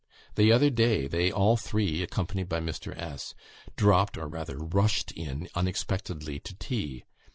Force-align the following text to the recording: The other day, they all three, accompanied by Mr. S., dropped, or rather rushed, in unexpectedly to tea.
The 0.33 0.51
other 0.51 0.71
day, 0.71 1.05
they 1.05 1.31
all 1.31 1.57
three, 1.57 2.01
accompanied 2.01 2.49
by 2.49 2.59
Mr. 2.59 2.97
S., 2.97 3.35
dropped, 3.75 4.17
or 4.17 4.27
rather 4.27 4.57
rushed, 4.57 5.11
in 5.11 5.47
unexpectedly 5.53 6.39
to 6.39 6.55
tea. 6.55 7.03